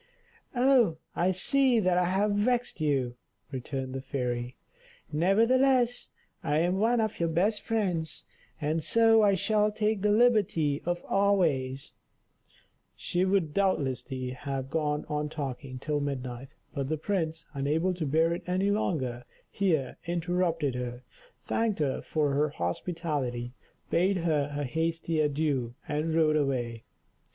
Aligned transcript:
"Oh! 0.55 0.97
I 1.15 1.29
see 1.29 1.79
that 1.79 1.95
I 1.95 2.05
have 2.05 2.31
vexed 2.31 2.81
you," 2.81 3.17
returned 3.51 3.93
the 3.93 4.01
fairy. 4.01 4.55
"Nevertheless, 5.11 6.09
I 6.43 6.57
am 6.57 6.79
one 6.79 6.99
of 6.99 7.19
your 7.19 7.29
best 7.29 7.61
friends, 7.61 8.25
and 8.59 8.83
so 8.83 9.21
I 9.21 9.35
shall 9.35 9.71
take 9.71 10.01
the 10.01 10.09
liberty 10.09 10.81
of 10.85 11.05
always" 11.07 11.93
She 12.95 13.23
would 13.25 13.53
doubtless 13.53 14.03
have 14.37 14.71
gone 14.71 15.05
on 15.07 15.29
talking 15.29 15.77
till 15.77 15.99
midnight; 15.99 16.55
but 16.73 16.89
the 16.89 16.97
prince, 16.97 17.45
unable 17.53 17.93
to 17.93 18.07
bear 18.07 18.33
it 18.33 18.41
any 18.47 18.71
longer, 18.71 19.23
here 19.51 19.97
interrupted 20.07 20.73
her, 20.73 21.03
thanked 21.43 21.77
her 21.77 22.01
for 22.01 22.33
her 22.33 22.49
hospitality, 22.49 23.53
bade 23.91 24.17
her 24.17 24.51
a 24.57 24.63
hasty 24.63 25.19
adieu, 25.19 25.75
and 25.87 26.15
rode 26.15 26.37
away. 26.37 26.85